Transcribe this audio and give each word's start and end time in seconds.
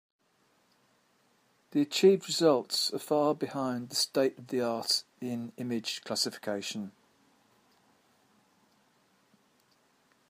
The 1.69 1.81
achieved 1.81 2.25
results 2.27 2.91
are 2.91 2.97
far 2.97 3.35
behind 3.35 3.89
the 3.91 3.95
state-of-the-art 3.95 5.03
in 5.19 5.51
image 5.57 6.01
classification. 6.03 6.91